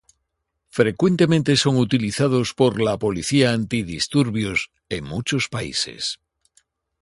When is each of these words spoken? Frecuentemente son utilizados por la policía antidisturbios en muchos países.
Frecuentemente 0.71 1.55
son 1.55 1.75
utilizados 1.77 2.55
por 2.55 2.81
la 2.81 2.97
policía 2.97 3.53
antidisturbios 3.53 4.71
en 4.89 5.03
muchos 5.03 5.47
países. 5.47 6.19